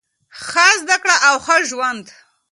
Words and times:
ښه 0.47 0.67
زده 0.81 0.97
کړه 1.03 1.15
او 1.27 1.35
ښه 1.45 1.55
ژوند. 1.69 2.05